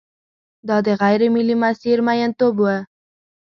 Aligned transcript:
دا 0.67 0.77
د 0.85 0.87
غېر 0.99 1.21
ملي 1.35 1.55
مسیر 1.63 1.97
میینتوب 2.07 2.55
و. 2.63 2.67